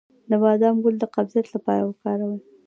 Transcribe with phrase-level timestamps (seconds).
[0.29, 2.39] د بادام ګل د قبضیت لپاره وکاروئ